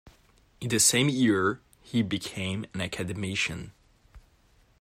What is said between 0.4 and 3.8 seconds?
In the same year he became an Academician.